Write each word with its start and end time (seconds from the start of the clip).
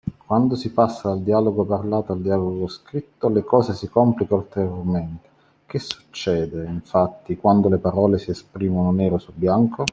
E 0.07 0.11
quando 0.25 0.55
si 0.55 0.71
passa 0.71 1.09
dal 1.09 1.19
dialogo 1.21 1.63
parlato 1.63 2.11
al 2.11 2.21
dialogo 2.23 2.67
scritto, 2.67 3.29
le 3.29 3.43
cose 3.43 3.75
si 3.75 3.87
complicano 3.87 4.41
ulteriormente: 4.41 5.29
che 5.67 5.77
succede, 5.77 6.65
infatti, 6.65 7.37
quando 7.37 7.69
le 7.69 7.77
parole 7.77 8.17
si 8.17 8.31
esprimono 8.31 8.89
nero 8.89 9.19
su 9.19 9.31
bianco? 9.35 9.85